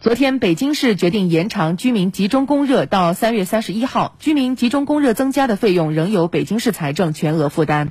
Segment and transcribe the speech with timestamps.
[0.00, 7.88] 昨天北京市决定延长居民集中供热到三月三十一号居民集中供热增加的费用仍由北京市财政全额负担。